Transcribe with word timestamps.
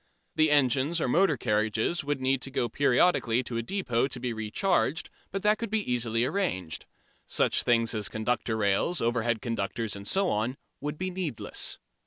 The 0.33 0.49
engines 0.49 0.99
or 0.99 1.07
motor 1.07 1.37
carriages 1.37 2.03
would 2.03 2.19
need 2.21 2.41
to 2.41 2.49
go 2.49 2.67
periodically 2.67 3.43
to 3.43 3.57
a 3.57 3.61
depot 3.61 4.07
to 4.07 4.19
be 4.19 4.33
re 4.33 4.49
charged, 4.49 5.11
but 5.29 5.43
that 5.43 5.59
could 5.59 5.71
easily 5.75 6.21
be 6.21 6.25
arranged. 6.25 6.87
Such 7.27 7.61
things 7.61 7.93
as 7.93 8.09
conductor 8.09 8.57
rails, 8.57 8.99
overhead 8.99 9.43
conductors 9.43 9.95
and 9.95 10.07
so 10.07 10.31
on 10.31 10.57
would 10.79 10.97
be 10.97 11.11
needless. 11.11 11.77